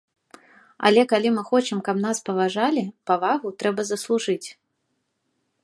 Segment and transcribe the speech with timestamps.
[0.89, 4.47] Але калі мы хочам, каб нас паважалі, павагу трэба заслужыць.